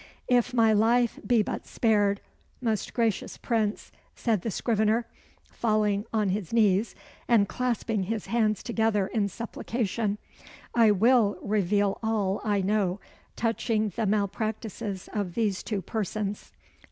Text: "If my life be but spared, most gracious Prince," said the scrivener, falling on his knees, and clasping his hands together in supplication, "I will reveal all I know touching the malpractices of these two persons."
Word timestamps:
"If 0.27 0.51
my 0.51 0.73
life 0.73 1.19
be 1.27 1.43
but 1.43 1.67
spared, 1.67 2.21
most 2.59 2.91
gracious 2.91 3.37
Prince," 3.37 3.91
said 4.15 4.41
the 4.41 4.49
scrivener, 4.49 5.05
falling 5.51 6.05
on 6.11 6.29
his 6.29 6.51
knees, 6.51 6.95
and 7.27 7.47
clasping 7.47 8.05
his 8.05 8.25
hands 8.25 8.63
together 8.63 9.05
in 9.05 9.27
supplication, 9.27 10.17
"I 10.73 10.89
will 10.89 11.37
reveal 11.39 11.99
all 12.01 12.41
I 12.43 12.61
know 12.61 12.99
touching 13.35 13.89
the 13.89 14.07
malpractices 14.07 15.07
of 15.13 15.35
these 15.35 15.61
two 15.61 15.83
persons." 15.83 16.51